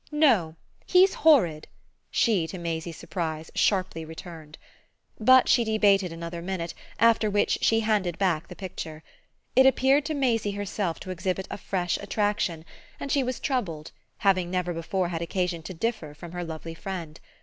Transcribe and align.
"No 0.11 0.55
he's 0.87 1.13
horrid," 1.13 1.67
she, 2.09 2.47
to 2.47 2.57
Maisie's 2.57 2.97
surprise, 2.97 3.51
sharply 3.53 4.03
returned. 4.03 4.57
But 5.19 5.47
she 5.47 5.63
debated 5.63 6.11
another 6.11 6.41
minute, 6.41 6.73
after 6.97 7.29
which 7.29 7.59
she 7.61 7.81
handed 7.81 8.17
back 8.17 8.47
the 8.47 8.55
picture. 8.55 9.03
It 9.55 9.67
appeared 9.67 10.03
to 10.05 10.15
Maisie 10.15 10.53
herself 10.53 10.99
to 11.01 11.11
exhibit 11.11 11.47
a 11.51 11.57
fresh 11.59 11.99
attraction, 11.99 12.65
and 12.99 13.11
she 13.11 13.21
was 13.21 13.39
troubled, 13.39 13.91
having 14.17 14.49
never 14.49 14.73
before 14.73 15.09
had 15.09 15.21
occasion 15.21 15.61
to 15.61 15.73
differ 15.75 16.15
from 16.15 16.31
her 16.31 16.43
lovely 16.43 16.73
friend. 16.73 17.19